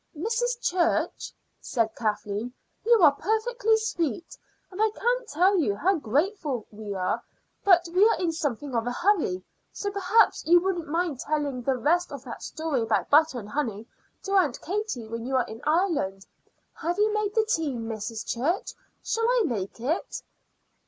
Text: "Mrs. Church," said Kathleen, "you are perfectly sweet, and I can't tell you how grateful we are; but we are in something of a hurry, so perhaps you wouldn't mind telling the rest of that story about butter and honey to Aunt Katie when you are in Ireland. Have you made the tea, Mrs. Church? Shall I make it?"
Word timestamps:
"Mrs. 0.17 0.59
Church," 0.61 1.31
said 1.59 1.93
Kathleen, 1.95 2.51
"you 2.83 3.03
are 3.03 3.11
perfectly 3.11 3.77
sweet, 3.77 4.35
and 4.71 4.81
I 4.81 4.89
can't 4.89 5.27
tell 5.27 5.59
you 5.59 5.75
how 5.75 5.97
grateful 5.99 6.65
we 6.71 6.95
are; 6.95 7.21
but 7.63 7.87
we 7.93 8.09
are 8.09 8.19
in 8.19 8.31
something 8.31 8.73
of 8.73 8.87
a 8.87 8.91
hurry, 8.91 9.43
so 9.71 9.91
perhaps 9.91 10.43
you 10.43 10.59
wouldn't 10.59 10.87
mind 10.87 11.19
telling 11.19 11.61
the 11.61 11.77
rest 11.77 12.11
of 12.11 12.23
that 12.23 12.41
story 12.41 12.81
about 12.81 13.11
butter 13.11 13.37
and 13.37 13.49
honey 13.49 13.85
to 14.23 14.31
Aunt 14.31 14.59
Katie 14.63 15.07
when 15.07 15.23
you 15.27 15.35
are 15.35 15.45
in 15.45 15.61
Ireland. 15.65 16.25
Have 16.73 16.97
you 16.97 17.13
made 17.13 17.35
the 17.35 17.45
tea, 17.47 17.75
Mrs. 17.75 18.25
Church? 18.25 18.73
Shall 19.03 19.27
I 19.29 19.43
make 19.45 19.79
it?" 19.79 20.23